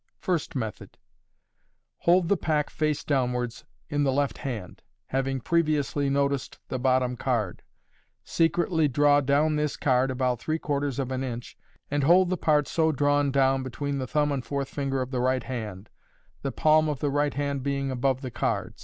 [0.17, 0.97] First Method.—
[2.05, 7.61] Hold the pack face downwards in the left hand, having previously noticed the bottom card.
[8.23, 11.55] Secretly draw down this card about three quarters of an inch,
[11.91, 15.21] and hold the part so drawn down between the thumb and fourth finger of the
[15.21, 15.87] right hand,
[16.41, 18.79] the palm of the right hand being above the cards.